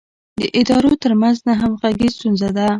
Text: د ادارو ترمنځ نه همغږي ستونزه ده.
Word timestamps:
د 0.39 0.41
ادارو 0.59 0.91
ترمنځ 1.03 1.37
نه 1.47 1.53
همغږي 1.61 2.07
ستونزه 2.15 2.49
ده. 2.55 2.65